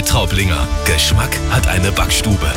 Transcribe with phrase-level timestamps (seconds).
[0.00, 0.68] Bäckerei Traublinger.
[0.86, 2.52] Geschmack hat eine Backstube.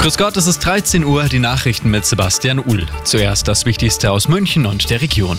[0.00, 2.86] Grüß Gott, es ist 13 Uhr, die Nachrichten mit Sebastian Uhl.
[3.04, 5.38] Zuerst das Wichtigste aus München und der Region.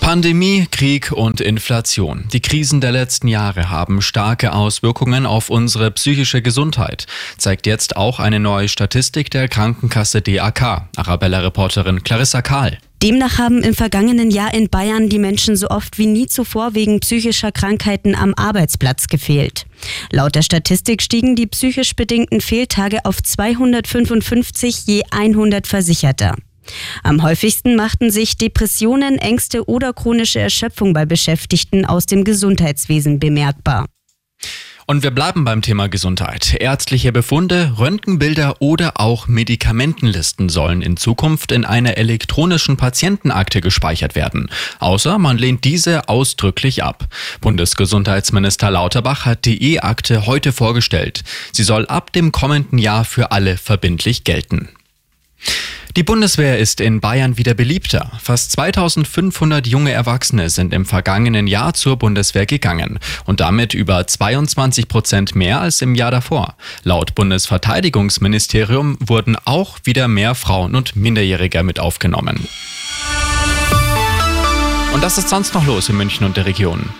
[0.00, 2.24] Pandemie, Krieg und Inflation.
[2.32, 7.06] Die Krisen der letzten Jahre haben starke Auswirkungen auf unsere psychische Gesundheit,
[7.36, 10.88] zeigt jetzt auch eine neue Statistik der Krankenkasse DAK.
[10.96, 12.78] Arabella-Reporterin Clarissa Kahl.
[13.02, 16.98] Demnach haben im vergangenen Jahr in Bayern die Menschen so oft wie nie zuvor wegen
[16.98, 19.66] psychischer Krankheiten am Arbeitsplatz gefehlt.
[20.10, 26.34] Laut der Statistik stiegen die psychisch bedingten Fehltage auf 255 je 100 Versicherter.
[27.02, 33.86] Am häufigsten machten sich Depressionen, Ängste oder chronische Erschöpfung bei Beschäftigten aus dem Gesundheitswesen bemerkbar.
[34.90, 36.54] Und wir bleiben beim Thema Gesundheit.
[36.54, 44.48] Ärztliche Befunde, Röntgenbilder oder auch Medikamentenlisten sollen in Zukunft in einer elektronischen Patientenakte gespeichert werden.
[44.78, 47.06] Außer man lehnt diese ausdrücklich ab.
[47.42, 51.22] Bundesgesundheitsminister Lauterbach hat die E-Akte heute vorgestellt.
[51.52, 54.70] Sie soll ab dem kommenden Jahr für alle verbindlich gelten.
[55.96, 58.12] Die Bundeswehr ist in Bayern wieder beliebter.
[58.22, 64.88] Fast 2500 junge Erwachsene sind im vergangenen Jahr zur Bundeswehr gegangen und damit über 22
[64.88, 66.54] Prozent mehr als im Jahr davor.
[66.84, 72.46] Laut Bundesverteidigungsministerium wurden auch wieder mehr Frauen und Minderjährige mit aufgenommen.
[74.92, 76.90] Und das ist sonst noch los in München und der Region.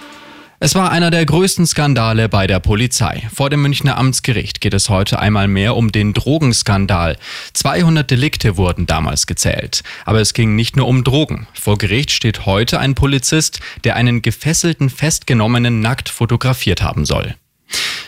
[0.60, 3.28] Es war einer der größten Skandale bei der Polizei.
[3.32, 7.16] Vor dem Münchner Amtsgericht geht es heute einmal mehr um den Drogenskandal.
[7.52, 9.84] 200 Delikte wurden damals gezählt.
[10.04, 11.46] Aber es ging nicht nur um Drogen.
[11.54, 17.36] Vor Gericht steht heute ein Polizist, der einen gefesselten Festgenommenen nackt fotografiert haben soll.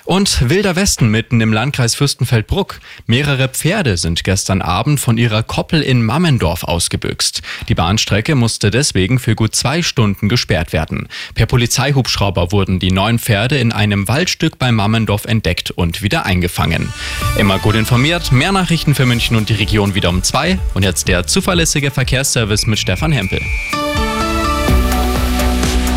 [0.05, 2.81] Und Wilder Westen mitten im Landkreis Fürstenfeldbruck.
[3.07, 7.43] Mehrere Pferde sind gestern Abend von ihrer Koppel in Mammendorf ausgebüxt.
[7.69, 11.09] Die Bahnstrecke musste deswegen für gut zwei Stunden gesperrt werden.
[11.35, 16.93] Per Polizeihubschrauber wurden die neun Pferde in einem Waldstück bei Mammendorf entdeckt und wieder eingefangen.
[17.39, 20.59] Immer gut informiert, mehr Nachrichten für München und die Region wieder um zwei.
[20.75, 23.41] Und jetzt der zuverlässige Verkehrsservice mit Stefan Hempel.